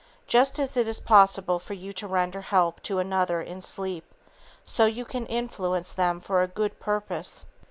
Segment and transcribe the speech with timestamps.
[0.25, 4.15] Just as it is possible for you to render help to another in sleep,
[4.65, 7.45] so you can influence them for a good purpose.